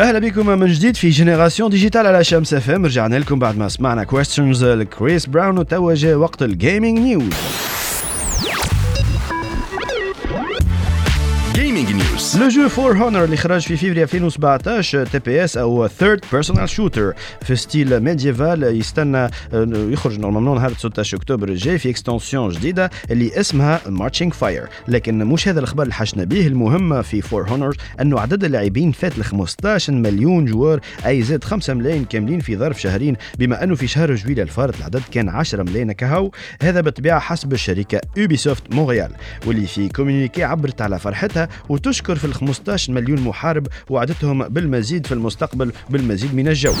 أهلا 0.00 0.18
بكم 0.18 0.46
من 0.46 0.66
جديد 0.66 0.96
في 0.96 1.10
Génération 1.10 1.70
Digitale 1.70 2.06
على 2.06 2.24
شمس 2.24 2.54
FM. 2.54 2.84
رجعنا 2.84 3.16
لكم 3.16 3.38
بعد 3.38 3.58
ما 3.58 3.68
سمعنا 3.68 4.04
Questions 4.04 4.64
ل 4.64 4.74
Chris 4.74 5.26
Brown 5.26 5.58
وتوجه 5.58 6.18
وقت 6.18 6.42
ال 6.42 6.50
gaming 6.50 6.98
news 6.98 7.32
le 12.36 12.48
jeu 12.48 12.68
For 12.68 12.96
Honor 12.96 13.24
اللي 13.24 13.36
خرج 13.36 13.60
في 13.62 13.76
فيفري 13.76 14.02
2017 14.02 15.06
TPS 15.06 15.56
أو 15.56 15.88
third 15.88 16.20
personal 16.32 16.68
shooter 16.68 17.12
في 17.42 17.56
style 17.56 18.00
médiéval 18.00 18.62
يستنى 18.62 19.28
يخرج 19.92 20.18
normalement 20.18 20.56
نهار 20.58 20.72
16 20.74 21.16
اكتوبر 21.16 21.48
الجاي 21.48 21.78
في 21.78 21.90
extension 21.90 22.50
جديده 22.50 22.90
اللي 23.10 23.40
اسمها 23.40 23.80
Marching 23.86 24.32
Fire 24.32 24.68
لكن 24.88 25.24
مش 25.24 25.48
هذا 25.48 25.60
الخبر 25.60 25.82
اللي 25.82 25.94
حشنا 25.94 26.24
به 26.24 26.46
المهم 26.46 27.02
في 27.02 27.20
For 27.22 27.48
Honor 27.48 27.76
انه 28.00 28.20
عدد 28.20 28.44
اللاعبين 28.44 28.92
فات 28.92 29.18
ل 29.18 29.24
15 29.24 29.92
مليون 29.92 30.44
joueurs 30.44 30.80
اي 31.06 31.22
زاد 31.22 31.44
5 31.44 31.74
ملايين 31.74 32.04
كاملين 32.04 32.40
في 32.40 32.56
ظرف 32.56 32.80
شهرين 32.80 33.16
بما 33.38 33.64
انه 33.64 33.74
في 33.74 33.86
شهر 33.86 34.14
جويلية 34.14 34.42
الفارط 34.42 34.76
العدد 34.76 35.02
كان 35.10 35.28
10 35.28 35.62
ملايين 35.62 35.92
كهو 35.92 36.30
هذا 36.62 36.80
بالطبيعه 36.80 37.20
حسب 37.20 37.52
الشركة 37.52 38.00
Ubisoft 38.16 38.62
Montréal 38.74 39.12
واللي 39.46 39.66
في 39.66 39.88
communiqué 39.88 40.44
عبرت 40.44 40.82
على 40.82 40.98
فرحتها 40.98 41.48
وتشكر 41.68 42.17
في 42.18 42.24
ال 42.24 42.34
15 42.34 42.92
مليون 42.92 43.20
محارب 43.20 43.66
وعدتهم 43.90 44.48
بالمزيد 44.48 45.06
في 45.06 45.14
المستقبل 45.14 45.72
بالمزيد 45.90 46.34
من 46.34 46.48
ال 46.48 46.53
jeu. 46.53 46.72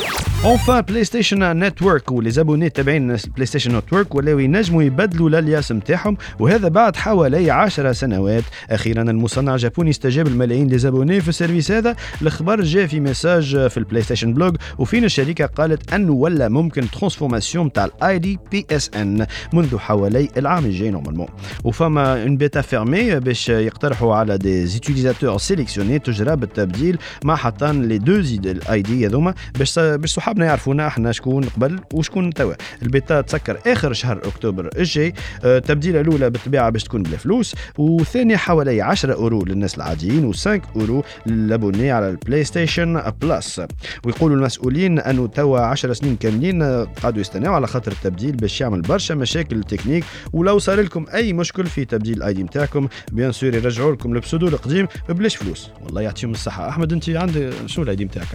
Enfin 0.44 0.80
PlayStation 0.80 1.04
Network 1.04 1.58
و 1.64 2.12
les 2.12 2.30
abonnés 2.30 2.70
تابعين 2.70 3.16
PlayStation 3.34 3.76
Network 3.76 4.14
ولاو 4.14 4.38
ينجموا 4.38 4.82
يبدلوا 4.82 5.28
ال 5.28 5.35
alias 5.35 5.72
نتاعهم 5.72 6.16
وهذا 6.38 6.68
بعد 6.68 6.96
حوالي 6.96 7.50
10 7.50 7.92
سنوات. 7.92 8.44
أخيرا 8.70 9.02
المصنع 9.02 9.54
الجابوني 9.54 9.90
استجاب 9.90 10.26
لملايين 10.26 10.68
des 10.68 10.78
abonnés 10.78 11.20
في 11.20 11.28
ال 11.28 11.33
service 11.33 11.70
هذا. 11.72 11.96
الخبر 12.22 12.60
جاء 12.62 12.86
في 12.86 13.00
message 13.00 13.68
في 13.68 13.76
ال 13.76 14.02
PlayStation 14.02 14.34
Blog 14.34 14.56
وفين 14.78 15.04
الشركة 15.04 15.46
قالت 15.46 15.92
انه 15.92 16.12
ولا 16.12 16.48
ممكن 16.48 16.90
transformation 16.90 17.72
تاع 17.72 17.84
ال 17.84 18.18
ID 18.18 18.38
PSN 18.50 19.26
منذ 19.52 19.78
حوالي 19.78 20.28
العام 20.36 20.64
الجاي 20.64 20.90
normalement 20.90 21.28
وفما 21.64 22.22
une 22.22 22.36
bêta 22.36 22.60
fermée 22.60 23.20
باش 23.20 23.48
يقترحوا 23.48 24.14
على 24.14 24.38
des 24.38 24.66
utilisateurs 24.66 25.27
sélectionnés 25.36 25.98
تجرى 25.98 26.36
بالتبديل 26.36 26.98
مع 27.24 27.36
حطان 27.36 27.88
les 27.88 27.98
deux 27.98 28.16
ال 28.16 28.82
ID 28.82 29.06
هذوما 29.06 29.34
باش 29.58 29.78
باش 29.78 30.12
صحابنا 30.12 30.46
يعرفونا 30.46 30.86
إحنا 30.86 31.12
شكون 31.12 31.44
قبل 31.44 31.80
وشكون 31.94 32.32
توا. 32.32 32.54
البيتا 32.82 33.20
تسكر 33.20 33.58
آخر 33.66 33.92
شهر 33.92 34.18
أكتوبر 34.18 34.70
الجاي 34.78 35.14
آه، 35.44 35.58
التبديلة 35.58 36.00
الأولى 36.00 36.30
بالطبيعة 36.30 36.70
باش 36.70 36.84
تكون 36.84 37.02
بلا 37.02 37.16
فلوس 37.16 37.54
والثانية 37.78 38.36
حوالي 38.36 38.82
10 38.82 39.14
أورو 39.14 39.44
للناس 39.44 39.76
العاديين 39.76 40.32
و5 40.32 40.46
euros 40.76 41.04
لل 41.26 41.40
abonnés 41.40 41.90
على 41.90 42.10
ال 42.10 42.44
PlayStation 42.44 43.02
Plus 43.20 43.60
ويقولوا 44.04 44.36
المسؤولين 44.36 44.98
أنه 44.98 45.26
توا 45.26 45.58
10 45.60 45.92
سنين 45.92 46.16
كاملين 46.16 46.62
قعدوا 46.84 47.20
يستناو 47.20 47.54
على 47.54 47.66
خاطر 47.66 47.92
التبديل 47.92 48.36
باش 48.36 48.60
يعمل 48.60 48.80
برشا 48.80 49.14
مشاكل 49.14 49.62
techniques 49.62 50.04
ولو 50.32 50.58
صار 50.58 50.80
لكم 50.80 51.04
أي 51.14 51.32
مشكل 51.32 51.66
في 51.66 51.84
تبديل 51.84 52.16
ال 52.16 52.32
ID 52.32 52.42
نتاعكم 52.42 52.88
bien 53.12 53.32
sûr 53.32 53.54
يرجعوا 53.54 53.92
لكم 53.92 54.12
ال 54.12 54.17
pseudo 54.17 54.48
القديم. 54.48 54.86
ببلاش 55.18 55.36
فلوس. 55.36 55.70
والله 55.84 56.02
يعطيهم 56.02 56.30
الصحة. 56.30 56.68
أحمد 56.68 56.92
أنت 56.92 57.10
عندك 57.10 57.52
شنو 57.66 57.84
ال 57.84 57.96
ID 57.96 58.04
نتاعك 58.04 58.26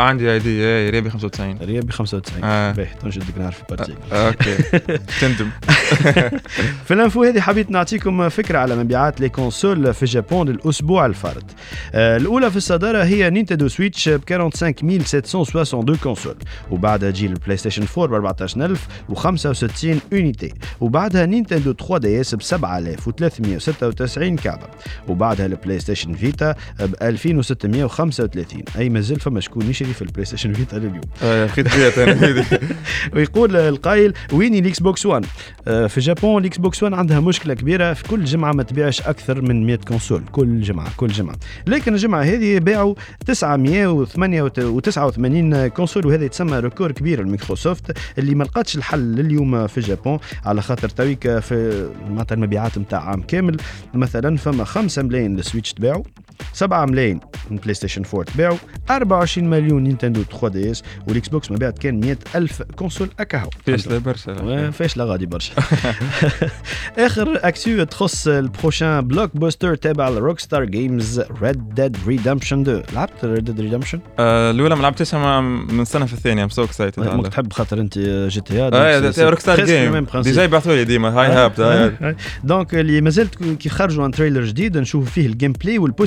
عندي 0.00 0.32
ID 0.32 0.90
ريبي 0.90 1.10
95 1.10 1.58
ريال 1.62 1.86
ب 1.86 1.90
95 1.90 2.44
آه. 2.44 2.72
باهي 2.72 2.88
تنجدك 3.02 3.38
نعرف 3.38 3.62
البارتي 3.62 3.94
OK. 4.12 4.56
تندم. 5.20 5.50
في 6.86 6.94
ال 6.94 7.00
info 7.00 7.24
هذه 7.24 7.40
حبيت 7.40 7.70
نعطيكم 7.70 8.28
فكرة 8.28 8.58
على 8.58 8.76
مبيعات 8.76 9.20
les 9.20 9.28
consoles 9.28 9.94
في 9.94 10.02
اليابان 10.02 10.48
للأسبوع 10.48 11.06
الفارط 11.06 11.44
آه، 11.94 12.16
الأولى 12.16 12.50
في 12.50 12.56
الصدارة 12.56 13.04
هي 13.04 13.30
Nintendo 13.30 13.68
Switch 13.68 14.08
ب 14.08 14.20
45762 14.28 15.96
console. 15.96 16.34
وبعدها 16.70 17.10
تجي 17.10 17.26
ال 17.26 17.56
PlayStation 17.56 17.84
4 17.98 18.20
ب 18.20 18.24
14065 18.24 20.00
unités 20.12 20.54
وبعدها 20.80 21.26
Nintendo 21.26 21.72
3DS 21.72 22.34
ب 22.34 22.42
7396 22.42 24.36
كعبة. 24.36 24.66
وبعدها 25.08 25.46
ال 25.46 25.78
PlayStation 25.78 26.12
Vita 26.32 26.54
ب 26.80 26.94
2635 27.02 28.62
أي 28.78 28.88
مازال 28.88 29.20
فما 29.20 29.40
شكون 29.40 29.70
يشري 29.70 29.92
في 29.92 30.02
ال 30.02 30.24
PlayStation 30.24 30.52
Vita 30.52 30.76
لليوم 30.76 31.00
آه، 31.22 31.48
ويقول 33.14 33.56
القائل 33.56 34.12
ويني 34.32 34.58
ال 34.58 34.80
Xbox 34.80 35.06
One 35.06 35.24
آه، 35.68 35.86
في 35.86 35.98
اليابان 35.98 36.38
ال 36.38 36.58
Xbox 36.58 36.82
One 36.82 36.94
عندها 36.94 37.20
مشكلة 37.20 37.54
كبيرة. 37.54 37.92
في 37.92 38.04
كل 38.04 38.24
جمعة 38.24 38.52
ما 38.52 38.62
تبيعش 38.62 39.02
أكثر 39.02 39.42
من 39.42 39.66
100 39.66 39.76
console. 39.76 40.22
كل 40.32 40.60
جمعة 40.60 40.88
كل 40.96 41.08
جمعة. 41.08 41.36
لكن 41.66 41.92
الجمعة 41.94 42.22
هذه 42.22 42.58
باعوا 42.58 42.94
989 43.26 45.68
console 45.68 46.06
وهذا 46.06 46.24
يتسمى 46.24 46.58
record 46.58 46.92
كبير 46.92 47.22
لميكروسوفت 47.22 47.98
اللي 48.18 48.34
ما 48.34 48.44
لقاتش 48.44 48.76
الحل 48.76 48.98
لليوم 49.00 49.66
في 49.66 49.78
اليابان 49.78 50.18
على 50.44 50.62
خاطر 50.62 50.88
تويك 50.88 51.38
في 51.38 51.88
معناتها 52.08 52.34
المبيعات 52.34 52.78
نتاع 52.78 53.00
عام 53.08 53.22
كامل 53.22 53.56
مثلا 53.94 54.36
فما 54.36 54.64
5 54.64 55.02
ملايين 55.02 55.36
لل 55.36 55.45
Switch 55.45 55.72
تباعوا. 55.72 56.02
7 56.52 56.84
ملايين 56.86 57.20
من 57.50 57.56
PlayStation 57.56 58.02
4 58.14 58.24
تباعوا 58.34 58.56
24 58.90 59.50
مليون 59.50 59.82
Nintendo 59.82 60.22
3DS 60.22 60.82
وال 61.08 61.28
Xbox 61.28 61.50
مبيعات 61.50 61.78
كان 61.78 62.00
100 62.00 62.16
ألف 62.34 62.62
console 62.62 63.08
أكاهو. 63.20 63.50
فاشله 63.66 63.98
برشا. 63.98 64.70
فاشله 64.70 65.04
غادي 65.04 65.26
برشا. 65.26 65.54
آخر 66.98 67.40
actu 67.42 67.84
تخص 67.84 68.28
ال 68.28 69.00
prochain 69.00 69.36
blockbuster 69.36 69.74
تابع 69.74 70.08
ل 70.08 70.38
Rockstar 70.38 70.64
Games 70.64 71.20
Red 71.42 71.74
Dead 71.74 71.96
Redemption 72.06 72.60
2 72.60 72.82
لعبت 72.94 73.24
Red 73.24 73.44
Dead 73.44 73.60
Redemption 73.60 74.00
الأولى 74.18 74.76
ما 74.76 74.82
لعبتهاش 74.82 75.14
من 75.14 75.84
سنة 75.84 76.06
في 76.06 76.12
الثانية 76.12 76.44
I'm 76.44 76.48
so 76.48 76.64
excited 76.64 77.02
ممكن 77.02 77.30
تحب 77.30 77.52
خاطر 77.52 77.80
أنت 77.80 77.98
GTA 78.28 78.62
Rockstar 78.62 79.64
Games 79.64 80.06
déjà 80.22 80.44
يبعثوا 80.44 80.74
لي 80.74 80.84
ديما 80.84 81.08
high 81.08 81.26
hype 81.26 82.16
donc 82.44 82.74
اللي 82.74 83.00
مازالت 83.00 83.44
كي 83.44 83.68
خرجوا 83.68 84.06
un 84.06 84.10
trailer 84.10 84.44
جديد 84.44 84.78
نشوفوا 84.78 85.10
فيه 85.10 85.26
ال 85.26 85.52
gameplay 85.52 85.78
وال 85.78 85.81
possibilités 85.81 86.01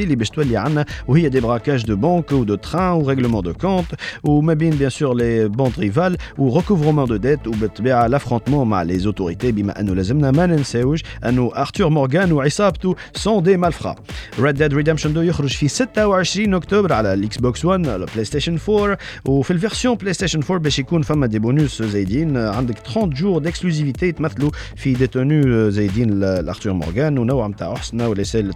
اللي 0.00 0.16
باش 0.16 0.30
تولي 0.30 0.56
عندنا 0.56 0.84
وهي 1.08 1.28
des 1.28 1.40
braquages 1.40 1.84
de 1.86 1.96
banque 1.96 2.32
و 2.32 2.44
de 2.44 2.54
train 2.54 2.92
و 2.92 2.97
règlements 2.97 3.42
de 3.42 3.52
compte 3.52 3.86
وما 4.24 4.54
بين 4.54 4.70
bien 4.70 4.90
sûr 4.90 5.14
les 5.14 5.48
bandes 5.48 5.72
rivales 5.78 6.11
و 6.11 6.16
recouvrement 6.38 7.16
de 7.16 7.24
dettes 7.24 7.46
وبالطبيعه 7.46 8.06
l'affrontement 8.06 8.68
مع 8.68 8.82
les 8.82 8.98
autorités 8.98 9.52
بما 9.52 9.80
انه 9.80 9.94
لازمنا 9.94 10.30
ما 10.30 10.46
ننساوش 10.46 11.02
انه 11.26 11.50
Arthur 11.56 11.88
Morgan 11.88 12.32
وعصابته 12.32 12.96
sont 13.14 13.42
des 13.42 13.56
malfrats 13.56 13.94
Red 14.40 14.54
Dead 14.54 14.74
Redemption 14.74 15.10
2 15.10 15.26
يخرج 15.26 15.50
في 15.56 15.68
26 15.68 16.54
اكتوبر 16.54 16.92
على 16.92 17.14
ال 17.14 17.38
Xbox 17.38 17.64
One 17.64 17.86
ال 17.86 18.24
PlayStation 18.24 18.58
4 18.68 18.98
وفي 19.24 19.50
ال 19.50 19.94
version 19.94 20.12
PlayStation 20.12 20.40
4 20.42 20.58
باش 20.58 20.78
يكون 20.78 21.02
فما 21.02 21.26
des 21.26 21.38
bonus 21.38 21.82
زايدين 21.82 22.36
عندك 22.36 22.78
30 22.78 23.10
jours 23.10 23.38
d'exclusivité 23.38 24.06
يتمثلوا 24.06 24.50
في 24.76 24.92
des 24.92 25.06
tenues 25.06 25.70
زايدين 25.70 26.20
ل 26.20 26.27
Arthur 26.27 26.72
Morgan 26.72 27.18
ونوع 27.18 27.46
نتاع 27.46 27.72
احسنه 27.72 28.08
و 28.08 28.12
les 28.12 28.24
selles 28.24 28.48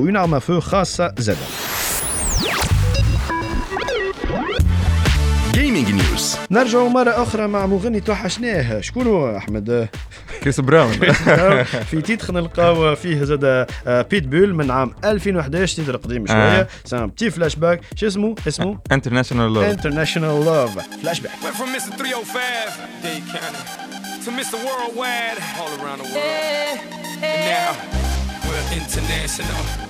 اللي 0.00 0.06
تابعينهم 0.06 0.06
وين 0.06 0.16
ارما 0.16 0.38
فو 0.38 0.60
خاصه 0.60 1.14
زاده 1.18 1.38
gaming 5.52 5.90
news 5.90 6.36
نرجع 6.50 6.84
مرة 6.84 7.22
أخرى 7.22 7.46
مع 7.46 7.66
مغني 7.66 8.00
توحشناه 8.00 8.80
شكون 8.80 9.06
هو 9.06 9.36
أحمد؟ 9.36 9.88
Chris 10.42 10.60
Brown 10.60 10.92
في 11.90 12.02
titre 12.02 12.34
نلقاو 12.34 12.94
فيه 12.94 13.24
زاد 13.24 13.66
بيت 13.86 14.24
بول 14.26 14.54
من 14.54 14.70
عام 14.70 14.94
2011 15.04 15.76
titre 15.76 15.96
قديم 15.96 16.26
شوية 16.26 16.36
آه. 16.36 16.68
C'est 16.84 17.06
un 17.06 17.30
petit 17.30 17.56
flashback 17.56 17.80
شو 17.94 18.06
اسمه؟ 18.06 18.34
اسمه 18.48 18.78
انترناشونال 18.92 19.54
لوف 19.54 19.64
انترناشونال 19.64 20.44
لوف 20.44 20.78
فلاش 21.02 21.20
باك 21.20 21.30
Went 21.42 21.56
from 21.56 21.70
Mr. 21.76 21.96
305, 21.96 22.78
Dade 23.02 23.22
County, 23.32 23.62
to 24.24 24.30
Mr. 24.30 24.56
Worldwide, 24.66 25.38
all 25.60 25.72
around 25.78 25.98
the 25.98 26.08
world. 26.14 26.78
And 27.22 27.40
now, 27.54 27.70
we're 28.46 28.66
international. 28.80 29.89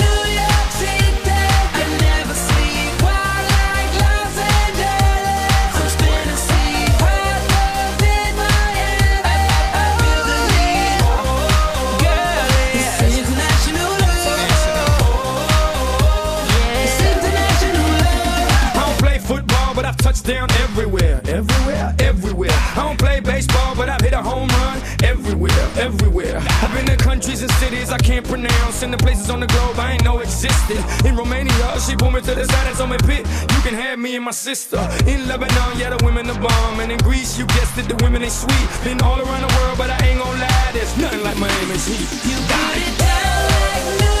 home 24.21 24.47
run 24.49 24.81
everywhere, 25.03 25.65
everywhere. 25.77 26.37
I've 26.61 26.73
been 26.73 26.85
to 26.85 26.97
countries 26.97 27.41
and 27.41 27.51
cities 27.53 27.91
I 27.91 27.97
can't 27.97 28.25
pronounce, 28.27 28.83
and 28.83 28.93
the 28.93 28.97
places 28.97 29.29
on 29.29 29.39
the 29.39 29.47
globe 29.47 29.77
I 29.79 29.93
ain't 29.93 30.03
know 30.03 30.19
existed. 30.19 30.79
In 31.05 31.15
Romania, 31.15 31.79
she 31.79 31.95
pulled 31.95 32.13
me 32.13 32.21
to 32.21 32.35
the 32.35 32.45
side 32.45 32.67
and 32.67 32.77
told 32.77 32.89
me, 32.91 32.97
Pit, 33.05 33.25
you 33.53 33.61
can 33.61 33.73
have 33.73 33.99
me 33.99 34.15
and 34.15 34.25
my 34.25 34.31
sister. 34.31 34.77
In 35.07 35.27
Lebanon, 35.27 35.77
yeah, 35.77 35.89
the 35.95 36.03
women 36.05 36.29
are 36.29 36.39
bomb. 36.39 36.79
And 36.79 36.91
in 36.91 36.99
Greece, 36.99 37.37
you 37.37 37.45
guessed 37.47 37.77
it, 37.77 37.87
the 37.87 37.95
women 38.03 38.21
ain't 38.23 38.31
sweet. 38.31 38.67
Been 38.83 39.01
all 39.01 39.19
around 39.19 39.41
the 39.41 39.53
world, 39.57 39.77
but 39.77 39.89
I 39.89 39.97
ain't 40.07 40.19
gonna 40.19 40.39
lie, 40.39 40.71
there's 40.73 40.95
nothing 40.97 41.23
like 41.23 41.37
Miami's 41.37 41.85
heat. 41.87 42.07
You 42.29 42.37
got 42.47 42.77
it 42.77 42.93
down 42.99 43.41
like 43.65 43.85
New 44.01 44.20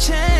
chance 0.00 0.39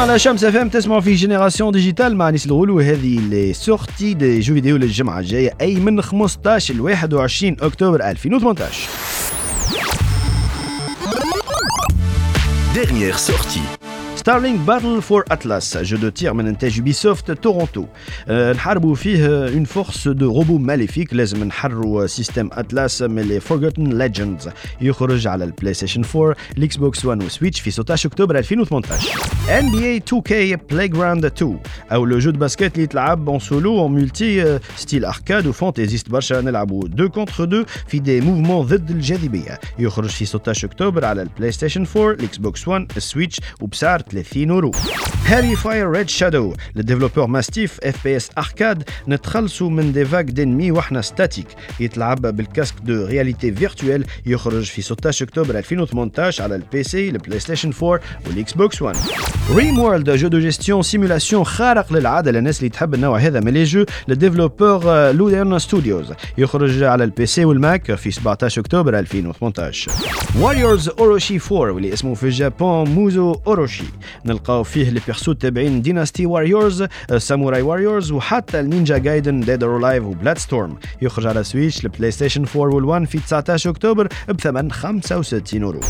على 0.00 0.18
شمس 0.18 0.44
FM 0.44 0.68
تسمعوا 0.68 1.00
في 1.00 1.14
Génération 1.14 1.72
Digitale 1.72 2.16
مع 2.16 2.30
نيس 2.30 2.46
الغول 2.46 2.70
وهذه 2.70 3.18
les 3.30 3.52
sorties 3.52 4.14
des 4.14 4.40
jeux 4.40 4.54
vidéo 4.54 4.76
للجمعة 4.76 5.18
الجاية 5.18 5.54
أي 5.60 5.74
من 5.74 6.02
15 6.02 6.74
ل 6.74 6.80
21 6.80 7.56
أكتوبر 7.60 8.10
2018 8.10 8.88
Dernière 12.74 13.18
sortie. 13.18 13.79
Starlink: 14.20 14.60
Battle 14.60 15.02
for 15.02 15.24
Atlas 15.30 15.78
jeu 15.78 15.96
de 15.96 16.08
tir 16.08 16.32
من 16.32 16.46
انتاج 16.46 16.78
Ubisoft 16.78 17.30
Toronto 17.30 17.86
نحاربوا 18.30 18.94
فيه 18.94 19.26
une 19.48 19.64
force 19.64 20.08
de 20.08 20.32
robots 20.38 20.58
maléfiques 20.58 21.14
لازم 21.14 21.44
نحرروا 21.44 22.06
système 22.06 22.50
Atlas 22.52 23.02
من 23.02 23.22
les 23.22 23.40
Forgotten 23.40 23.98
Legends 23.98 24.48
يخرج 24.80 25.26
على 25.26 25.44
ال 25.44 25.74
PlayStation 25.74 26.02
4 26.16 26.36
ال 26.58 26.76
Xbox 26.76 27.04
One 27.04 27.22
و 27.22 27.27
Switch 27.27 27.60
في 27.60 27.70
16 27.70 28.08
اكتوبر 28.08 28.38
2018 28.38 29.20
NBA 29.58 29.84
2K 29.84 30.56
Playgrounds 30.56 31.24
2 31.24 31.58
أو 31.92 32.04
le 32.04 32.18
jeu 32.18 32.30
de 32.30 32.38
basket 32.38 32.72
اللي 32.74 32.84
يتلعب 32.84 33.28
en 33.28 33.38
solo 33.38 33.78
en 33.78 33.92
multi 33.92 34.58
style 34.76 35.04
arcade 35.04 35.46
و 35.46 35.51
fantaisiste 35.51 36.08
برشا 36.08 36.40
نلعبوا 36.40 36.88
deux 36.88 37.08
contre 37.08 37.44
deux 37.44 37.64
في 37.88 37.98
des 37.98 38.20
mouvements 38.20 38.66
ضد 38.66 38.90
الجاذبيه 38.90 39.60
يخرج 39.78 40.08
في 40.08 40.24
16 40.24 40.68
اكتوبر 40.68 41.04
على 41.04 41.22
ال 41.22 41.52
PlayStation 41.52 41.86
4 41.96 42.10
ال 42.12 42.36
Xbox 42.36 42.68
One 42.68 42.92
ال 42.96 43.02
Switch 43.02 43.40
وبسعر 43.60 44.00
30 44.10 44.50
euros 44.50 45.56
Heavy 45.56 45.73
Fire: 45.73 45.90
Red 45.90 46.08
Shadow 46.08 46.54
لل 46.76 46.84
développeur 46.84 47.26
Mastiff 47.26 47.78
FPS 47.82 48.30
arcade 48.38 48.82
نتخلصوا 49.08 49.70
من 49.70 49.92
des 49.92 50.04
vagues 50.04 50.24
d'ennemis 50.24 50.70
وإحنا 50.70 51.00
statiques. 51.00 51.46
يتلعب 51.80 52.20
بال 52.20 52.34
casque 52.34 52.74
de 52.82 53.06
réalité 53.06 53.52
virtuelle 53.52 54.04
يخرج 54.26 54.64
في 54.64 54.82
16 54.82 55.24
أكتوبر 55.24 55.58
2018 55.58 56.44
على 56.44 56.54
ال 56.54 56.82
PC 56.82 57.08
ال 57.08 57.38
PlayStation 57.38 57.72
4 57.82 58.00
وال 58.26 58.52
Xbox 58.52 58.82
One 58.82 58.96
RimWorld 59.54 60.10
jeu 60.10 60.28
de 60.28 60.38
gestion 60.38 60.82
simulation 60.82 61.44
خارق 61.44 61.92
للعادة 61.92 62.30
للناس 62.30 62.58
اللي 62.58 62.68
تحب 62.68 62.94
النوع 62.94 63.18
هذا 63.18 63.40
من 63.40 63.52
les 63.52 63.64
jeux 63.64 63.84
لل 64.08 64.24
développeur 64.24 65.10
Ludeon 65.10 65.58
Studios. 65.58 66.12
يخرج 66.38 66.82
على 66.82 67.04
ال 67.04 67.11
PC 67.11 67.26
وال 67.26 67.44
Mac 67.44 67.94
في 67.94 68.10
17 68.10 68.60
أكتوبر 68.60 68.98
2018 68.98 69.92
Warriors 70.38 70.88
Orochi 70.88 71.38
4 71.52 71.72
واللي 71.72 71.92
اسمه 71.92 72.14
في 72.14 72.28
اليابان 72.28 72.88
Musou 72.88 73.36
Orochi. 73.46 73.84
نلقاو 74.24 74.62
فيه 74.62 74.90
les 74.90 75.00
persos 75.06 75.32
تابعين 75.32 75.82
Dynasty 75.82 76.26
Warriors 76.26 76.84
Samurai 77.16 77.62
Warriors 77.62 78.12
وحتى 78.12 78.60
ال 78.60 78.66
Ninja 78.66 78.98
Gaiden 78.98 79.40
Dead 79.40 79.64
or 79.64 79.78
Alive 79.78 80.00
و 80.00 80.04
Bladestorm 80.04 80.76
يخرج 81.02 81.26
على 81.26 81.44
Switch 81.44 81.84
ال 81.84 82.10
PlayStation 82.10 82.44
4 82.56 83.04
وال 83.04 83.06
One 83.06 83.08
في 83.08 83.18
19 83.18 83.70
أكتوبر 83.70 84.08
بثمن 84.28 84.72
65 84.72 85.62
اورو 85.62 85.80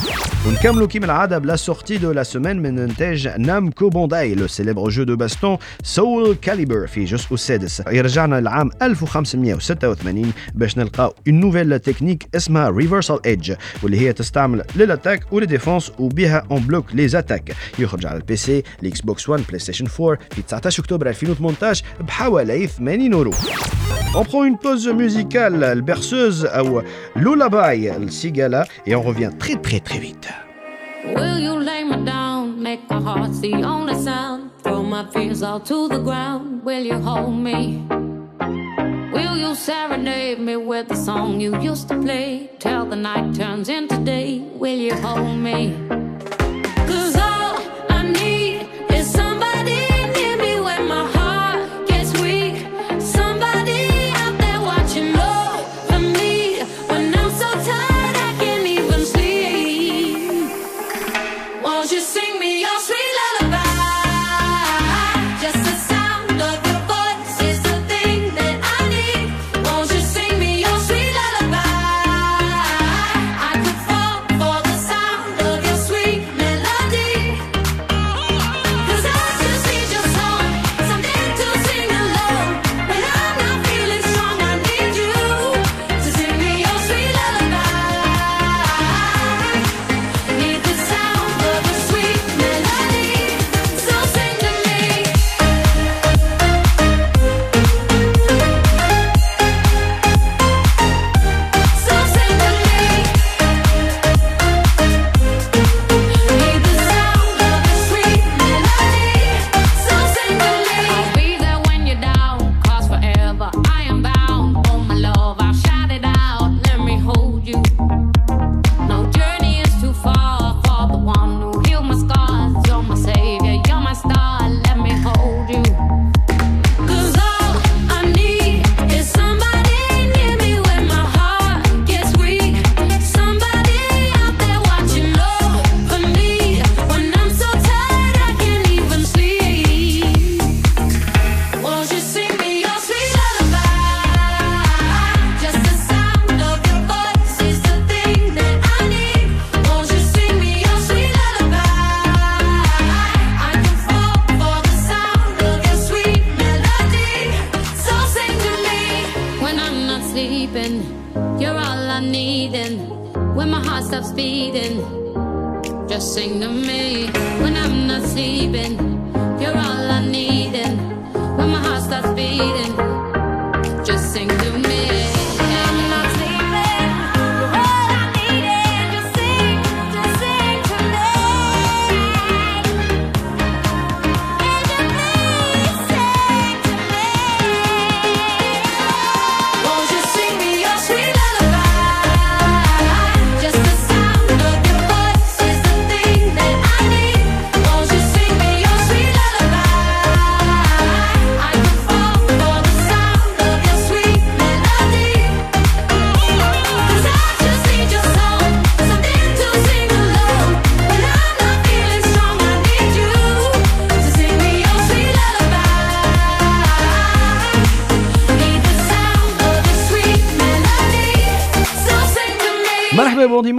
ونكملوا 0.49 0.87
كيما 0.87 1.07
العادة 1.07 1.39
ب 1.39 1.45
la 1.45 1.57
sortie 1.57 1.99
de 1.99 2.13
la 2.13 2.23
semaine 2.23 2.63
من 2.63 2.79
إنتاج 2.79 3.29
Namco 3.29 3.89
Bandai 3.89 4.35
le 4.35 4.47
célèbre 4.47 4.89
jeu 4.89 5.03
de 5.03 5.17
baston 5.17 5.57
SoulCalibur 5.83 6.87
في 6.87 7.05
جزء 7.05 7.35
السادس 7.35 7.83
يرجعنا 7.89 8.41
للعام 8.41 8.71
1586 8.83 10.33
باش 10.55 10.79
نلقاو 10.79 11.15
une 11.29 11.41
nouvelle 11.41 11.79
technique 11.79 12.29
اسمها 12.35 12.71
Reversal 12.71 13.27
Edge 13.27 13.55
واللي 13.83 14.01
هي 14.01 14.13
تستعمل 14.13 14.65
لل 14.77 14.89
attaque 14.89 15.33
ولل 15.33 15.51
défense 15.51 15.93
وبها 15.99 16.47
on 16.51 16.61
bloque 16.61 16.95
les 16.95 17.09
attaques 17.09 17.53
يخرج 17.79 18.00
على 18.06 18.18
البي 18.18 18.36
سي 18.36 18.64
الاكس 18.84 19.02
بوكس 19.02 19.30
1 19.30 19.44
بلاي 19.48 19.60
ستيشن 19.60 19.88
4 20.00 20.18
في 20.32 20.42
19 20.42 20.84
اكتوبر 20.84 21.08
2018 21.10 21.86
بحوالي 22.00 22.68
80 22.68 23.14
اورو 23.14 23.32
On 24.16 24.24
prend 24.24 24.46
une 24.46 24.58
pause 24.58 24.88
musicale, 24.88 25.60
le 25.76 25.82
berceuse 25.82 26.48
ou 26.64 26.80
lullaby, 27.18 27.90
le 28.00 28.10
cigala, 28.10 28.64
et 28.86 28.96
on 28.96 29.02
revient 29.02 29.32
très 29.38 29.56
très 29.56 29.82
très 29.82 30.00
vite. 30.00 30.30
Will 31.18 31.38
you 31.48 31.60
lay 31.60 31.84
me 31.84 31.98
down? 32.06 32.62
Make 32.68 32.90
my 32.90 33.02
heart 33.08 33.34
the 33.42 33.54
only 33.74 33.96
sound. 34.08 34.52
Throw 34.64 34.82
my 34.84 35.04
fears 35.14 35.44
all 35.44 35.60
to 35.60 35.90
the 35.90 36.00
ground. 36.00 36.64
Will 36.64 36.86
you 36.92 36.98
hold 37.10 37.36
me? 37.48 37.60
Will 39.16 39.36
you 39.44 39.54
serenade 39.54 40.40
me 40.40 40.56
with 40.56 40.88
the 40.88 40.96
song 40.96 41.42
you 41.42 41.52
used 41.62 41.90
to 41.90 41.96
play? 42.02 42.50
Till 42.60 42.86
the 42.86 42.96
night 42.96 43.36
turns 43.36 43.68
into 43.68 43.98
day. 44.14 44.30
Will 44.62 44.80
you 44.88 44.96
hold 44.96 45.38
me? 45.38 45.60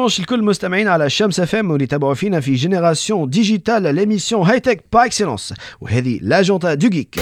dimanche 0.01 0.19
الكل 0.19 0.43
مستمعين 0.43 0.87
على 0.87 1.05
الشمس 1.05 1.39
اف 1.39 1.55
ام 1.55 1.71
واللي 1.71 1.85
تابعوا 1.85 2.13
فينا 2.13 2.39
في 2.39 2.53
Génération 2.55 3.29
Digitale 3.29 3.95
l'émission 3.95 4.47
high-tech 4.47 4.83
par 4.93 5.05
excellence 5.05 5.53
وهذه 5.81 6.19
l'agenda 6.21 6.73
du 6.73 6.89
geek 6.89 7.19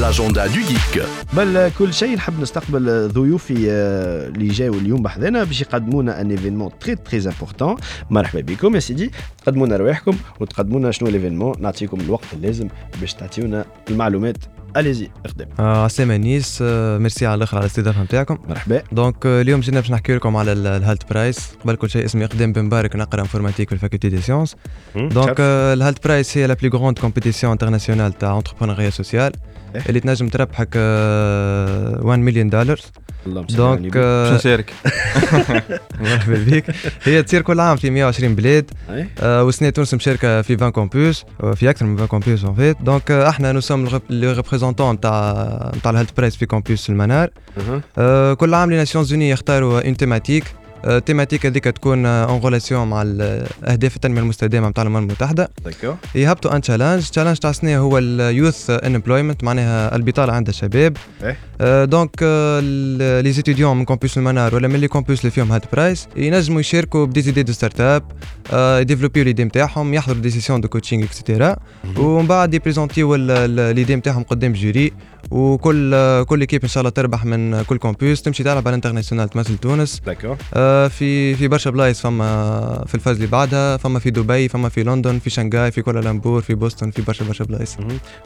L'agenda 0.00 0.48
du 0.48 0.62
geek. 0.62 1.02
قبل 1.36 1.70
كل 1.78 1.94
شيء 1.94 2.16
نحب 2.16 2.40
نستقبل 2.40 3.08
ضيوفي 3.08 3.70
اللي 3.70 4.48
جاوا 4.48 4.74
اليوم 4.74 5.02
بحذنا 5.02 5.44
باش 5.44 5.60
يقدموا 5.60 6.02
لنا 6.02 6.20
un 6.20 6.30
événement 6.30 6.70
très 6.78 6.94
très 6.96 7.18
important 7.18 7.76
مرحبا 8.10 8.40
بكم 8.40 8.74
يا 8.74 8.80
سيدي 8.80 9.10
تقدموا 9.44 9.66
لنا 9.66 9.76
رواحكم 9.76 10.16
وتقدموا 10.40 10.80
لنا 10.80 10.90
شنو 10.90 11.08
l'événement 11.08 11.54
نعطيكم 11.60 12.00
الوقت 12.00 12.24
اللازم 12.32 12.68
باش 13.00 13.14
تعطيونا 13.14 13.64
المعلومات 13.90 14.36
اليزي 14.76 15.10
اخدم 15.26 15.46
آه، 15.60 15.84
عسلامة 15.84 16.16
نيس 16.16 16.58
آه، 16.62 16.98
ميرسي 16.98 17.26
على 17.26 17.34
الآخر 17.34 17.56
على 17.56 17.64
الاستضافه 17.66 18.02
نتاعكم 18.02 18.38
مرحبا 18.48 18.82
donc 18.92 19.26
آه، 19.26 19.40
اليوم 19.42 19.60
جينا 19.60 19.80
باش 19.80 19.90
نحكي 19.90 20.14
لكم 20.14 20.36
على 20.36 20.52
ال- 20.52 20.66
ال 20.66 20.75
Hult 20.75 21.10
Prize 21.10 21.50
قبل 21.64 21.74
كل 21.76 21.90
شيء 21.90 22.04
اسمي 22.04 22.24
اقدام 22.24 22.52
بن 22.52 22.62
مبارك 22.62 22.96
نقرا 22.96 23.20
informatique 23.20 23.68
في 23.68 23.74
ال 23.74 23.78
faculté 23.78 24.08
des 24.08 24.20
sciences 24.20 24.56
donc 24.96 25.36
آه، 25.40 25.74
ال 25.74 25.80
Hult 25.80 26.04
Prize 26.04 26.38
هي 26.38 26.46
la 26.46 26.54
plus 26.54 26.70
grande 26.78 26.98
compétition 26.98 27.52
internationale 27.52 28.18
تاع 28.18 28.36
entrepreneuriat 28.38 28.90
social. 28.90 29.32
اللي 29.88 30.00
تنجم 30.00 30.28
تربحك 30.28 30.68
آه، 30.76 32.00
1 32.02 32.18
مليون 32.18 32.50
دولار 32.50 32.80
donc 33.56 33.80
باش 33.96 34.32
نشارك 34.40 34.72
مرحبا 36.00 36.44
بك 36.46 36.64
هي 37.02 37.22
تصير 37.22 37.42
كل 37.42 37.60
عام 37.60 37.76
في 37.76 37.90
120 37.90 38.34
بلاد 38.34 38.70
وسنة 39.22 39.70
تونس 39.70 39.94
مشاركة 39.94 40.42
في 40.42 40.54
20 40.54 40.70
campus 40.70 41.24
آه، 41.42 41.52
في 41.52 41.70
أكثر 41.70 41.86
من 41.86 41.94
20 41.94 42.08
campus 42.08 42.44
en 42.44 42.54
fait 42.54 42.76
donc 42.82 43.10
إحنا 43.10 43.52
nous 43.52 43.60
sommes 43.60 44.00
les 44.10 44.32
représentants 44.32 44.94
نتاع 44.94 45.72
نتاع 45.76 45.90
ال 45.90 45.94
Hult 45.94 46.10
Prize 46.10 46.36
في 46.36 46.46
campus 46.46 46.90
المنار. 46.90 47.30
آه، 47.98 48.34
كل 48.34 48.54
عام 48.54 48.70
les 48.70 48.76
Nations 48.76 49.12
Unies 49.12 49.30
يختاروا 49.30 49.80
une 49.86 49.96
thématique 49.96 50.44
ال 50.84 50.90
thématique 50.90 51.46
هذيك 51.46 51.64
تكون 51.64 52.06
en 52.06 52.40
relation 52.44 52.88
مع 52.90 53.02
ال- 53.02 53.46
أهداف 53.64 53.96
التنمية 53.96 54.20
المستدامة 54.20 54.68
نتاع 54.68 54.82
الأمم 54.82 54.96
المتحدة. 54.96 55.50
d'accord 55.64 55.96
يهبطوا 56.14 56.56
un 56.56 56.60
challenge 56.60 57.08
challenge 57.08 57.36
تاع 57.36 57.50
السنة 57.50 57.78
هو 57.78 57.98
ال 57.98 58.10
youth 58.10 58.70
unemployment 58.70 59.44
معناها 59.44 59.96
البطاله 59.96 60.32
عند 60.32 60.48
الشباب. 60.48 60.96
إيه. 61.22 61.36
آه، 61.60 61.84
donc 61.84 62.22
les 63.24 63.32
étudiants 63.32 63.76
من 63.76 63.84
campus 63.84 64.18
المنار 64.18 64.54
ولا 64.54 64.68
من 64.68 64.76
les 64.80 64.88
campus 64.88 65.20
اللي 65.20 65.30
فيهم 65.30 65.52
Hult 65.52 65.64
Prize 65.72 66.08
ينجموا 66.16 66.60
يشاركوا 66.60 67.06
ب 67.06 67.20
des 67.22 67.42
idées 67.42 67.52
de 67.52 67.80
start-up 67.80 68.02
يديفلوبيو 68.80 69.24
l'idée 69.24 69.44
نتاعهم 69.44 69.94
يحضروا 69.94 70.20
des 70.22 70.30
sessions 70.30 70.60
de 70.60 70.68
coaching 70.68 71.04
et 71.04 71.17
cetera 71.17 71.56
ومن 71.96 72.26
بعد 72.26 72.54
يبريزونتيو 72.54 73.14
l'idée 73.14 73.96
نتاعهم 73.96 74.22
قدام 74.22 74.52
jury 74.52 74.92
وكل 75.30 75.94
كل 76.24 76.40
équipe 76.40 76.62
إن 76.62 76.68
شاء 76.68 76.80
الله 76.80 76.90
تربح 76.90 77.24
من 77.24 77.62
كل 77.62 77.78
campus 77.78 78.22
تمشي 78.22 78.42
تلعب 78.42 78.56
على 78.58 78.68
ال 78.68 78.72
international 78.72 79.28
تمثل 79.28 79.58
تونس. 79.58 80.00
d'accord 80.06 80.36
آه، 80.54 80.88
في 80.88 81.34
في 81.34 81.48
برشا 81.48 81.70
بلايص 81.70 82.00
فما 82.00 82.84
في 82.86 82.94
ال 82.94 82.98
phase 82.98 83.16
اللي 83.16 83.26
بعدها 83.28 83.76
فما 83.76 83.98
في 83.98 84.10
دبي 84.10 84.48
فما 84.48 84.68
في 84.68 84.82
لندن 84.82 85.18
في 85.18 85.30
شنغاي 85.30 85.70
في 85.70 85.82
كوالالمبور 85.82 86.42
في 86.42 86.54
بوسطن 86.54 86.90
في 86.90 87.02
برشا 87.02 87.24
برشا 87.24 87.44
بلايص. 87.44 87.76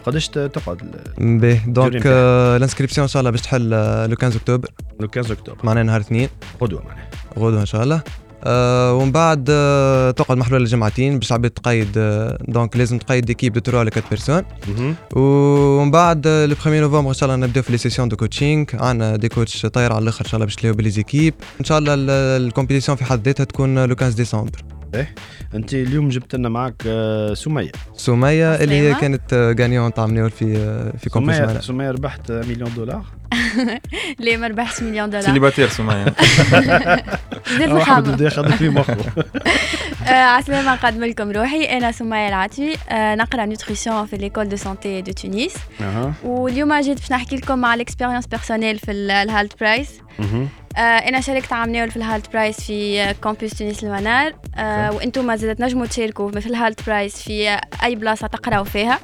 قداش 0.06 0.28
تقعد؟ 0.28 0.78
باهي 1.18 1.60
donc. 1.66 2.02
آه، 2.06 2.56
ال 2.56 2.60
inscription 2.60 3.02
إن 3.02 3.08
شاء 3.08 3.20
الله 3.20 3.30
باش 3.30 3.40
تحل 3.40 3.70
le 3.70 4.16
15 4.16 4.36
octobre 4.36 4.68
le 5.00 5.08
15 5.14 5.32
اكتوبر 5.32 5.58
معناها 5.64 5.82
نهار 5.82 6.00
اثنين. 6.00 6.28
غدوة 6.62 6.82
معناها. 6.82 7.08
غدوة 7.38 7.60
إن 7.60 7.66
شاء 7.66 7.82
الله. 7.82 8.02
ومن 8.46 9.12
بعد 9.12 9.46
آه 9.50 10.10
تقعد 10.10 10.36
محلول 10.38 10.62
لجمعتين 10.64 11.18
باش 11.18 11.30
العباد 11.30 11.50
تقيد 11.50 11.88
آه 11.96 12.38
donc 12.48 12.76
لازم 12.76 12.98
تقيد 12.98 13.24
d'équipes 13.24 13.52
de 13.52 13.60
3 13.60 13.82
ل 13.82 13.90
4 13.96 14.08
personnes. 14.10 14.42
ومن 15.16 15.90
بعد 15.90 16.26
آه، 16.26 16.46
le 16.46 16.56
1 16.66 16.72
نوفمبر 16.80 17.08
إن 17.08 17.14
شاء 17.14 17.30
الله 17.34 17.46
نبداو 17.46 17.62
في 17.62 17.72
les 17.72 17.78
sessions 17.78 18.08
de 18.08 18.16
coaching 18.16 18.64
عندنا 18.74 19.16
des 19.16 19.28
coachs 19.28 19.66
طاير 19.66 19.92
على 19.92 20.02
الآخر 20.02 20.20
إن 20.24 20.30
شاء 20.30 20.34
الله 20.34 20.44
باش 20.44 20.54
تلاقيو 20.56 20.74
ب 20.74 20.80
les 20.80 20.96
équipes 20.96 21.34
إن 21.60 21.64
شاء 21.64 21.78
الله 21.78 21.94
ال- 21.94 22.10
ال 22.46 22.51
compétition 22.51 22.96
في 22.96 23.04
حد 23.04 23.24
ذاتها 23.26 23.44
تكون 23.44 23.84
le 23.84 23.94
15 23.96 24.16
ديسمبر 24.16 24.50
أنت 25.54 25.74
اليوم 25.74 26.08
جبت 26.08 26.34
لنا 26.34 26.48
معك 26.48 26.82
آه، 26.86 27.34
سمية. 27.34 27.72
سمية 27.96 28.54
اللي 28.54 28.74
هي. 28.74 28.94
كانت 28.94 29.54
gagnante 29.60 29.94
تاع 29.94 30.06
عام 30.06 30.14
نيول 30.14 30.30
في 30.30 30.56
آه، 30.56 30.90
في 30.90 30.98
سمية 30.98 31.12
compétition 31.12 31.60
سمية 31.60 31.90
ربحت 31.90 32.32
مليون 32.32 32.70
دولار. 32.76 33.04
ليه 34.18 34.36
ما 34.36 34.46
ربحش 34.46 34.82
مليون 34.82 35.10
دولار 35.10 35.24
célibataire 35.26 35.68
سمية 35.68 36.04
زدت 37.50 37.68
واحد 37.72 38.20
ياخذ 38.20 38.52
في 38.52 38.68
مخه. 38.68 38.96
آه، 40.08 40.10
عسلامة 40.10 40.74
نقدم 40.74 41.04
لكم 41.04 41.30
روحي. 41.30 41.64
أنا 41.64 41.92
سمية 41.92 42.28
العتوي 42.28 42.74
آه، 42.88 43.14
نقرأ 43.14 43.44
nutrition 43.44 44.06
في 44.06 44.16
l'école 44.16 44.48
de 44.48 44.56
santé 44.56 45.02
de 45.02 45.12
تونس 45.12 45.54
واليوم 46.24 46.80
جيت 46.80 46.98
باش 47.00 47.12
نحكي 47.12 47.36
لكم 47.36 47.64
على 47.64 47.74
ال 47.74 47.79
expérience 47.79 48.26
personnelle 48.26 48.78
في 48.78 48.90
ال- 48.90 49.10
ال 49.10 49.20
Hult 49.20 49.60
Prize. 49.60 49.88
آه، 50.20 50.46
إنا 50.78 51.20
شاركت 51.20 51.52
عام 51.52 51.70
نيول 51.70 51.90
في 51.90 51.96
ال 51.96 52.04
Hult 52.04 52.32
Prize 52.32 52.60
في 52.60 53.02
آه، 53.02 53.12
campus 53.12 53.50
تونس 53.54 53.84
المنار. 53.84 54.32
آه، 54.56 54.92
وإنتم 54.92 55.36
زادت 55.36 55.60
نجموا 55.60 55.86
تشاركوا 55.86 56.30
في 56.30 56.46
ال 56.46 56.54
Hult 56.54 56.86
Prize 56.86 57.22
في 57.22 57.48
آه، 57.48 57.60
أي 57.84 57.94
بلاصة 57.94 58.26
تقراوا 58.26 58.64
فيها. 58.64 58.98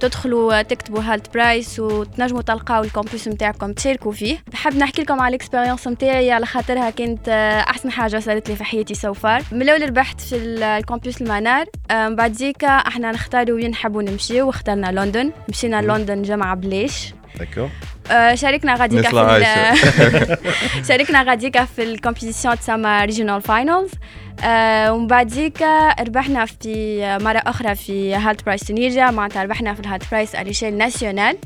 تدخلوا 0.00 0.58
آه، 0.58 0.62
تكتبوا 0.62 1.02
Hult 1.02 1.34
Prize 1.34 1.80
وتنجموا 1.80 2.42
تلقاو 2.42 2.82
ال 2.82 2.89
campus 2.89 3.28
نتاعكم 3.28 3.72
تشاركوا 3.72 4.12
فيه. 4.12 4.38
نحب 4.54 4.76
نحكي 4.76 5.02
لكم 5.02 5.20
على 5.20 5.28
ال 5.36 5.41
expérience 5.41 5.88
نتاعي 5.88 6.32
على 6.32 6.46
خاطرها 6.46 6.90
كانت 6.90 7.28
آه، 7.28 7.60
أحسن 7.60 7.90
حاجة 7.90 8.18
صارت 8.18 8.48
لي 8.50 8.56
في 8.56 8.64
حياتي 8.64 8.94
so 8.94 9.12
far 9.12 9.42
من 9.52 9.62
الأول 9.62 9.82
ربحت 9.88 10.20
في 10.20 10.36
ال- 10.36 10.62
ال 10.62 10.71
campus 10.71 11.22
المنار. 11.22 11.66
آه، 11.90 12.08
من 12.08 12.16
بعد 12.16 12.32
زيكا 12.32 12.68
إحنا 12.68 13.12
نختاروا 13.12 13.56
وين 13.56 13.70
نحبوا 13.70 14.02
نمشيو. 14.02 14.46
واخترنا 14.46 14.86
لندن. 14.92 15.32
مشينا 15.48 15.82
لندن 15.82 16.22
جمعة 16.22 16.54
بلاش 16.56 17.14
d'accord 17.38 17.64
آه، 17.64 17.70
شاركنا 18.34 18.74
غاديكا 18.74 19.08
في 19.10 20.36
شاركنا 20.88 21.22
غاديكا 21.22 21.64
في 21.64 21.82
ال 21.82 21.88
compétition 21.88 22.58
تسمى 22.58 23.00
regional 23.04 23.42
finals 23.42 23.90
ومن 24.90 25.06
بعد 25.06 25.28
زيكا 25.28 25.88
ربحنا 26.02 26.46
في 26.46 27.00
مرة 27.20 27.42
أخرى 27.46 27.74
في 27.74 28.14
Hult 28.14 28.44
Prize 28.44 28.60
Tunisia 28.60 29.10
معناتها 29.10 29.42
ربحنا 29.42 29.74
في 29.74 29.80
ال 29.80 29.86
Hult 29.86 30.10
Prize 30.10 30.34
à 30.34 30.38
l'échelle 30.38 30.74
nationale 30.74 31.36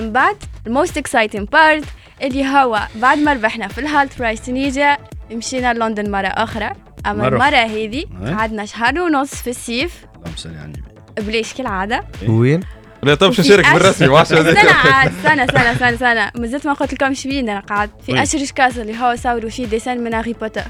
من 0.00 0.12
بعد 0.12 0.36
ال 0.66 0.72
most 0.72 0.98
exciting 0.98 1.48
part 1.48 1.84
اللي 2.22 2.46
هو 2.46 2.80
بعد 2.94 3.18
ما 3.18 3.32
ربحنا 3.32 3.68
في 3.68 3.78
ال 3.78 3.86
Hult 3.86 4.18
Prize 4.18 4.40
Tunisia 4.40 4.98
مشينا 5.32 5.74
لندن 5.74 6.10
مرة 6.10 6.26
أخرى. 6.26 6.70
أما 7.06 7.14
مرة. 7.14 7.28
المرة 7.28 7.56
هذه. 7.56 8.04
قعدنا 8.24 8.64
شهر 8.64 9.00
ونص 9.00 9.34
في 9.34 9.50
الصيف. 9.50 10.04
اللهم 10.16 10.36
صل 10.36 10.48
على 10.48 10.64
النبي. 10.64 10.82
بلاش 11.18 11.54
كالعادة. 11.54 12.04
وين؟ 12.28 12.60
لا 13.02 13.14
طب 13.14 13.30
نشارك 13.30 13.66
أش- 13.66 13.72
بالرسمي؟ 13.72 14.08
ما 14.08 14.18
عادش 14.18 14.32
هذاك. 14.32 14.56
استنى 14.56 14.70
عاد 14.70 15.12
استنى 15.16 15.44
استنى 15.44 15.72
استنى 15.72 15.94
استنى. 15.94 16.30
مازلت 16.42 16.66
ما 16.66 16.72
قلت 16.72 16.92
لكمش 16.94 17.26
وين 17.26 17.48
أنا 17.48 17.60
قاعد. 17.60 17.90
في؟ 18.06 18.22
Ashridge 18.22 18.52
Castle 18.52 18.80
اللي 18.80 18.96
هو 18.98 19.16
صوروا 19.16 19.50
فيه 19.50 19.66
des 19.66 19.79
scènes 19.79 20.04
من 20.04 20.14
Harry 20.14 20.32
Potter. 20.32 20.62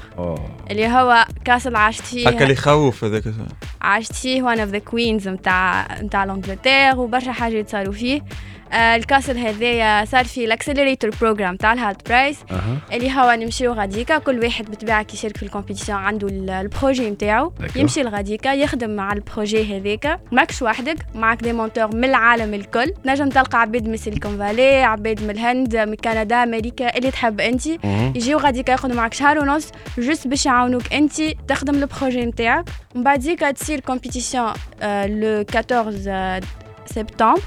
اللي 0.71 0.87
هو 0.87 1.25
castle 1.45 1.75
عشت 1.75 2.03
هكا 2.17 2.29
اللي 2.29 2.55
فيه 2.55 2.61
يخوف 2.61 3.03
هذاك. 3.03 3.23
عشت 3.81 4.13
فيه 4.13 4.41
one 4.43 4.59
of 4.59 4.69
the 4.69 4.79
queens 4.79 5.27
نتاع 5.27 5.87
نتاع 6.01 6.23
l'Angleterre 6.23 6.99
وبرشا 6.99 7.31
حاجات 7.31 7.69
صاروا 7.69 7.93
فيه. 7.93 8.21
ال 8.73 8.82
castle 8.82 9.37
هذايا 9.37 10.05
صار 10.05 10.25
في 10.25 10.45
ال 10.45 10.50
accelerator 10.50 11.11
program 11.21 11.55
تاع 11.55 11.73
ال 11.73 11.80
Hult 11.80 12.09
Prize. 12.09 12.39
أها. 12.51 12.77
اللي 12.93 13.11
هو 13.11 13.31
نمشيو 13.31 13.73
غاديكا 13.73 14.17
كل 14.17 14.39
واحد 14.39 14.65
بالطبيعه 14.65 15.03
كي 15.03 15.15
يشارك 15.17 15.37
في 15.37 15.43
ال 15.43 15.48
compétition 15.48 15.97
عنده 15.97 16.27
ال- 16.27 16.49
ال 16.49 16.58
projet 16.58 17.09
نتاعو. 17.09 17.53
يمشي 17.75 18.03
لغاديكا 18.03 18.53
يخدم 18.53 18.89
مع 18.89 19.13
ال 19.13 19.22
projet 19.22 19.77
هذاك 19.77 20.19
ماكش 20.31 20.61
وحدك 20.61 20.97
معك 21.15 21.43
des 21.43 21.53
mentors 21.53 21.95
من 21.95 22.03
العالم 22.03 22.53
الكل. 22.53 22.93
نجم 23.05 23.29
تلقى 23.29 23.61
عباد 23.61 23.87
من 23.87 23.97
Silicon 23.97 24.37
Valley 24.37 24.83
عباد 24.83 25.23
من 25.23 25.29
الهند 25.29 25.77
من 25.77 25.95
كندا 25.95 26.43
أمريكا 26.43 26.97
اللي 26.97 27.11
تحب 27.11 27.41
أنت. 27.41 27.67
يجيو 28.15 28.37
غاديكا 28.37 28.71
ياخذوا 28.71 28.95
معك 28.95 29.13
شهر 29.13 29.39
ونص 29.39 29.71
juste 29.97 30.27
باش 30.27 30.45
يعاونوك 30.45 30.93
أنت 30.93 31.21
تخدم 31.47 31.75
ال 31.75 31.82
projet 31.82 32.25
نتاعك. 32.25 32.65
ومن 32.95 33.03
بعد 33.03 33.53
تصير 33.55 33.79
compétition 33.79 34.53
le 34.83 35.45
14 35.55 36.41
سبتمبر. 36.85 37.39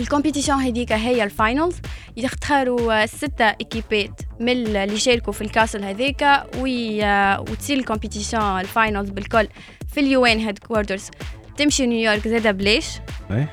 ال 0.00 0.04
competition 0.04 0.52
هذيك 0.52 0.92
هي 0.92 1.24
ال 1.24 1.30
finals. 1.30 1.76
يختاروا 2.16 3.06
ستة 3.06 3.44
ايكيبات 3.44 4.20
من 4.40 4.48
اللي 4.48 4.94
يشاركوا 4.94 5.32
في 5.32 5.40
ال 5.40 5.46
castle 5.46 5.84
هذيك. 5.84 6.26
وتصير 6.56 7.78
ال 7.78 7.83
competition 7.83 8.38
ال 8.40 8.50
finals 8.50 9.10
بالكل 9.10 9.48
في 9.94 10.00
ال 10.00 10.26
UN 10.26 10.38
headquarters 10.38 11.10
تمشي 11.56 11.86
نيويورك 11.86 12.28
زادا 12.28 12.50
بلاش. 12.50 13.00
أي. 13.30 13.46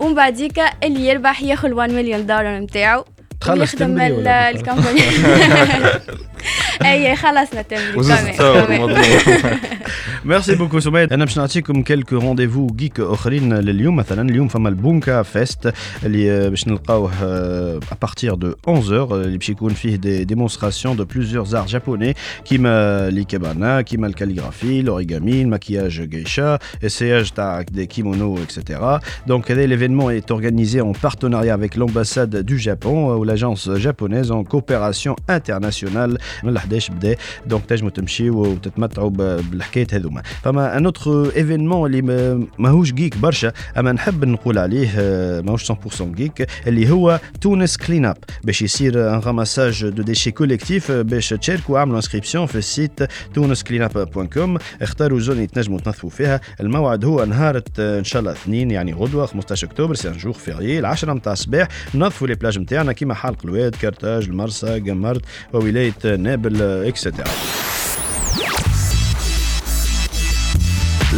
ومن 0.00 0.14
بعديك 0.14 0.60
اللي 0.82 1.08
يربح 1.08 1.42
ياخذ 1.42 1.72
1 1.72 1.92
مليون 1.92 2.26
دولار 2.26 2.58
نتاعو. 2.58 3.04
تخلص؟ 3.40 3.74
الكومباني. 4.50 5.02
اي 6.85 7.15
خلصنا 7.15 7.61
تمري 7.61 7.95
وزوز 7.97 8.17
كمان- 8.19 8.33
تصور 8.33 8.65
كمان. 8.65 8.81
مضمون 8.81 9.01
ميرسي 10.25 10.55
بوكو 10.55 10.79
سميد 10.79 11.13
انا 11.13 11.25
باش 11.25 11.37
نعطيكم 11.37 11.83
كلكو 11.83 12.15
رونديفو 12.15 12.67
جيك 12.67 12.99
اخرين 12.99 13.53
لليوم 13.53 13.95
مثلا 13.95 14.29
اليوم 14.29 14.47
فما 14.47 14.69
البونكا 14.69 15.23
فيست 15.23 15.73
اللي 16.05 16.49
باش 16.49 16.67
نلقاوه 16.67 17.11
ابارتير 17.91 18.33
دو 18.35 18.53
11 18.69 19.21
اللي 19.21 19.37
باش 19.37 19.49
يكون 19.49 19.73
فيه 19.73 19.95
دي 19.95 20.23
ديمونستراسيون 20.23 20.95
دو 20.95 21.05
بلوزيور 21.05 21.45
زار 21.45 21.65
جابوني 21.65 22.15
كيما 22.45 23.09
ليكابانا 23.09 23.81
كيما 23.81 24.07
الكاليغرافي 24.07 24.79
الاوريغامي 24.79 25.41
الماكياج 25.41 26.01
جيشا 26.09 26.57
essayage 26.85 27.33
تاع 27.35 27.61
دي 27.61 27.85
كيمونو 27.85 28.37
etc. 28.43 28.79
Donc 29.29 29.49
l'événement 29.49 30.09
est 30.09 30.29
organisé 30.31 30.81
en 30.81 30.91
partenariat 31.07 31.53
avec 31.53 31.75
l'ambassade 31.79 32.35
du 32.51 32.57
Japon 32.59 32.95
ou 33.17 33.23
l'agence 33.23 33.69
japonaise 33.85 34.31
en 34.31 34.43
coopération 34.43 35.13
internationale 35.37 36.17
من 36.68 36.76
ال 36.76 36.82
11 36.82 36.92
بدا 36.94 37.16
donc 37.46 37.64
تنجموا 37.64 37.90
تمشيو 37.90 38.36
وتتمتعوا 38.42 39.10
بالحكايات 39.10 39.94
هذوما. 39.94 40.22
فما 40.42 40.76
un 40.76 40.84
autre 40.84 41.36
événement 41.36 41.86
اللي 41.90 42.02
ما- 42.02 42.46
ماهوش 42.58 42.92
geek 42.92 43.16
برشا 43.16 43.52
أما 43.78 43.92
نحب 43.92 44.24
نقول 44.24 44.58
عليه 44.58 44.90
آه، 44.98 45.40
ماهوش 45.40 45.64
100% 45.64 46.14
geek 46.14 46.46
اللي 46.66 46.90
هو 46.90 47.20
تونس 47.40 47.76
Clean 47.76 48.04
Up 48.04 48.16
باش 48.44 48.62
يصير 48.62 49.14
un 49.14 49.20
ramassage 49.20 49.88
de 49.88 50.02
déchets 50.02 50.30
collectif 50.30 50.92
باش 50.92 51.28
تشاركوا 51.28 51.78
اعملوا 51.78 51.96
inscription 51.96 52.46
في 52.46 52.58
ال 52.58 52.66
site 52.66 53.00
تونس 53.34 53.62
Clean 53.62 53.82
Up 53.82 54.10
point 54.14 54.26
com 54.26 54.58
اختاروا 54.82 55.20
zone 55.20 55.36
اللي 55.36 55.46
تنجموا 55.46 55.78
تنظفوا 55.78 56.10
فيها. 56.10 56.40
الموعد 56.60 57.04
هو 57.04 57.24
نهار 57.24 57.62
إن 57.78 58.04
شاء 58.04 58.20
الله 58.20 58.32
اثنين 58.32 58.70
يعني 58.70 58.92
غدوة 58.92 59.26
15 59.26 59.66
أكتوبر 59.66 59.94
c'est 59.94 60.08
un 60.08 60.16
jour 60.16 60.32
férié 60.32 60.78
العشرة 60.78 61.12
نتاع 61.12 61.32
الصباح. 61.32 61.68
نظفوا 61.94 62.26
les 62.26 62.34
plages 62.34 62.58
نتاعنا 62.58 62.92
كيما 62.92 63.14
حال 63.14 63.34
قلواد 63.38 63.74
كرتاج 63.74 64.24
المرسى 64.28 64.80
قمرت 64.80 65.22
وولاية 65.52 65.92
نابل 66.04 66.57
et 66.60 66.76
cetera 66.76 67.24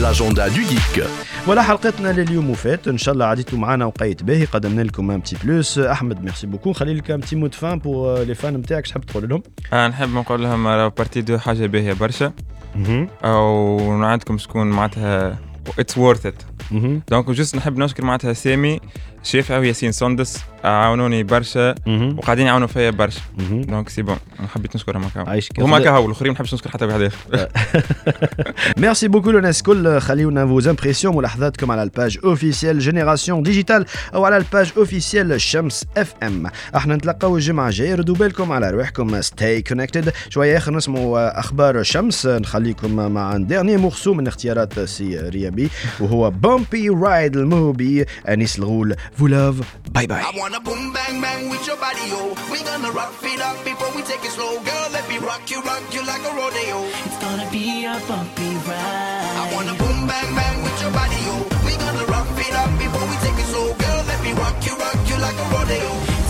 L'agenda 0.03 0.49
du 0.49 0.63
geek. 0.71 1.03
ولا 1.47 1.63
حلقتنا 1.63 2.09
لليوم 2.13 2.51
وفات 2.51 2.89
ان 2.89 2.99
شاء 2.99 3.15
الله 3.15 3.25
عديتوا 3.25 3.59
معنا 3.59 3.85
وقيت 3.85 4.23
باهي 4.23 4.45
قدمنا 4.45 4.83
لكم 4.83 5.11
un 5.11 5.19
petit 5.21 5.37
plus 5.45 5.79
احمد 5.79 6.25
merci 6.25 6.47
beaucoup 6.47 6.73
خلي 6.73 6.95
لك 6.95 7.11
un 7.11 7.21
petit 7.21 7.37
mot 7.37 7.48
de 7.48 7.55
fin 7.55 7.79
pour 7.79 8.19
les 8.23 8.35
fans 8.35 8.55
نتاعك 8.55 8.87
تحب 8.87 9.01
تقول 9.05 9.29
لهم 9.29 9.43
آه، 9.73 9.89
نحب 9.89 10.09
نقول 10.15 10.43
لهم 10.43 10.67
راهو 10.67 10.91
partie 10.91 11.21
de 11.21 11.39
حاجة 11.39 11.67
باهيه 11.67 11.93
برشا 11.93 12.33
أو 13.25 13.79
عندكم 14.03 14.39
شكون 14.39 14.67
معناتها 14.71 15.39
it's 15.79 15.99
worth 15.99 16.27
it. 16.27 16.43
donc 17.09 17.31
juste 17.31 17.57
نحب 17.57 17.79
نشكر 17.79 18.05
معناتها 18.05 18.33
سامي 18.33 18.81
شافعي 19.23 19.59
وياسين 19.59 19.93
سندس 19.93 20.41
عاونوني 20.65 21.23
برشا. 21.23 21.75
وقاعدين 21.87 22.47
يعاونوا 22.47 22.67
فيا 22.67 22.91
برشا. 22.91 23.21
donc 23.51 23.89
c'est 23.89 24.03
bon 24.03 24.17
أنا 24.41 24.49
حبيت 24.49 24.77
نشكرهم 24.77 25.05
هكا 25.05 25.41
هما 25.59 25.79
كهو 25.79 26.07
الآخرين 26.07 26.33
ما 26.33 26.35
نحبش 26.35 26.55
نشكر 26.55 26.71
حتى 26.71 26.85
واحد 26.85 27.01
آخر. 27.03 27.49
merci 28.77 29.09
beaucoup 29.09 29.31
للناس 29.31 29.59
الكل 29.59 30.01
خليونا 30.01 30.47
vos 30.47 30.69
impressions 30.69 31.17
ملاحظاتكم 31.17 31.71
على 31.71 31.83
ال 31.83 31.90
page 31.90 32.19
officielle 32.25 32.79
Génération 32.79 33.43
Digitale 33.43 33.87
أو 34.15 34.25
على 34.25 34.37
ال 34.37 34.44
page 34.44 34.73
officielle 34.77 35.41
شمس 35.41 35.85
FM 35.97 36.47
إحنا 36.77 36.97
نتلقاو 36.97 37.37
الجمعه 37.37 37.69
الجايه 37.69 37.95
ردوا 37.95 38.15
بالكم 38.15 38.53
على 38.53 38.71
رواحكم 38.71 39.21
stay 39.21 39.63
connected 39.63 40.13
شوية 40.29 40.57
اخر 40.57 40.75
نسمعوا 40.75 41.41
أخبار 41.41 41.83
شمس 41.83 42.27
نخليكم 42.27 43.13
مع 43.13 43.37
dernier 43.37 43.77
morceau 43.77 44.15
من 44.15 44.27
اختيارات 44.27 44.81
سي 44.81 45.19
ريابي 45.19 45.71
وهو 46.01 46.31
بومبي 46.31 46.89
رايد 46.89 47.37
الموبي 47.37 48.05
انيس 48.29 48.59
الغول 48.59 48.97
Vous 49.17 49.27
love. 49.27 49.65
Bye 49.93 50.07
bye. 50.07 50.23
Boom 50.65 50.93
bang 50.93 51.21
bang 51.21 51.51
gonna 52.63 52.91
rock 52.93 53.13
it 53.23 53.41
up 53.41 53.57
before 53.65 53.91
we 53.95 54.03
take 54.03 54.25
it 54.25 54.31
slow. 54.31 54.53
Girl, 54.63 54.89
let 54.93 55.09
me 55.09 55.19
rock 55.19 55.51
you, 55.51 55.61
rock 55.63 55.83
you 55.93 56.03
like 56.07 56.25
a 56.25 56.33
rodeo. 56.35 56.79
It's 57.07 57.19
gonna 57.19 57.49
be 57.51 57.85
a 57.85 57.95
bumpy 58.09 58.51
boom 59.79 60.07
bang 60.07 60.35
bang 60.35 60.57
gonna 61.91 62.05
rock 62.07 62.39
it 62.39 62.55
up 62.55 62.71
let 64.07 64.21
me 64.23 64.33
rock 64.33 64.57
you, 64.67 64.75
rock 64.77 65.01
you 65.09 65.17
like 65.19 65.39
a 65.39 65.47
rodeo. 65.53 66.21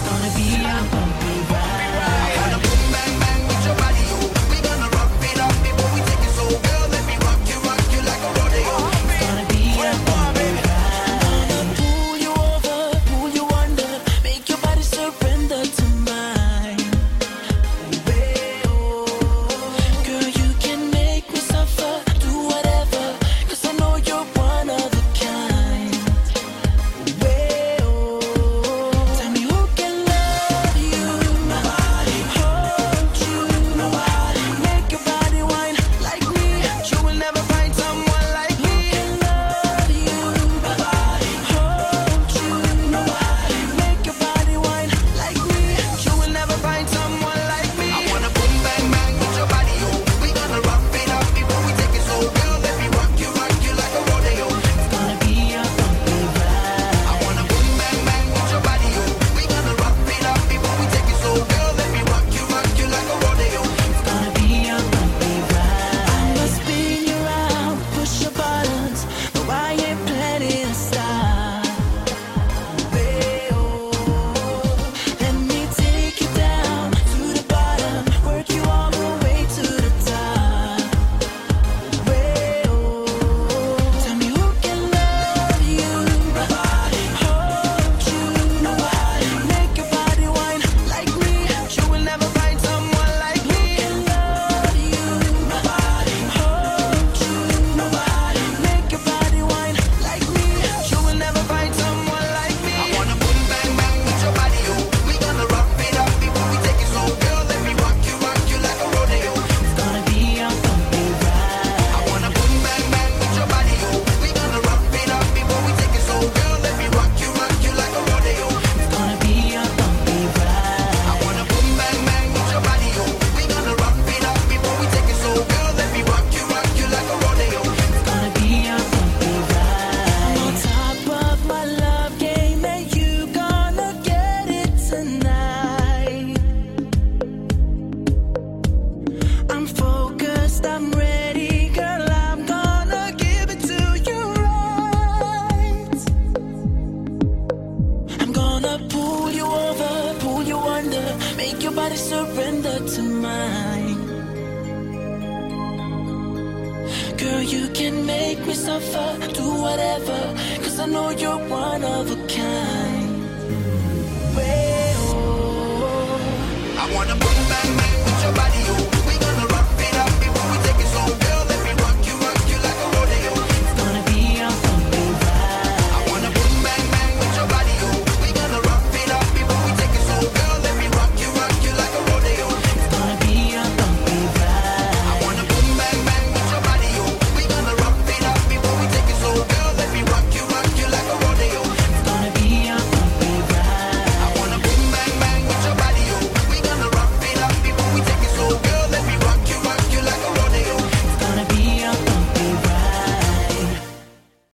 Can 162.30 162.79